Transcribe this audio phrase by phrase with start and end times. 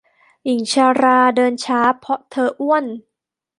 [0.45, 2.85] หญิงชราเดินช้าเพราะเธออ้วน